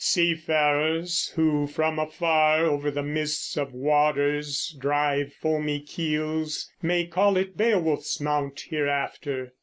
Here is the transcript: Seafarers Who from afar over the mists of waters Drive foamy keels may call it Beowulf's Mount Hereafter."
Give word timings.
Seafarers 0.03 1.31
Who 1.35 1.67
from 1.67 1.99
afar 1.99 2.65
over 2.65 2.89
the 2.89 3.03
mists 3.03 3.55
of 3.55 3.71
waters 3.71 4.75
Drive 4.79 5.31
foamy 5.35 5.79
keels 5.81 6.71
may 6.81 7.05
call 7.05 7.37
it 7.37 7.55
Beowulf's 7.55 8.19
Mount 8.19 8.61
Hereafter." 8.67 9.53